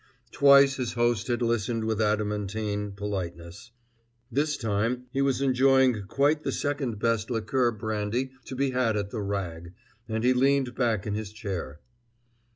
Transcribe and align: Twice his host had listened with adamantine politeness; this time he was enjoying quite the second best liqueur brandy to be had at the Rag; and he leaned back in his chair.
Twice 0.31 0.77
his 0.77 0.93
host 0.93 1.27
had 1.27 1.43
listened 1.43 1.83
with 1.85 2.01
adamantine 2.01 2.93
politeness; 2.93 3.69
this 4.31 4.57
time 4.57 5.03
he 5.13 5.21
was 5.21 5.41
enjoying 5.43 6.07
quite 6.07 6.41
the 6.41 6.51
second 6.51 6.97
best 6.97 7.29
liqueur 7.29 7.69
brandy 7.69 8.31
to 8.45 8.55
be 8.55 8.71
had 8.71 8.97
at 8.97 9.11
the 9.11 9.21
Rag; 9.21 9.73
and 10.09 10.23
he 10.23 10.33
leaned 10.33 10.73
back 10.73 11.05
in 11.05 11.13
his 11.13 11.31
chair. 11.31 11.81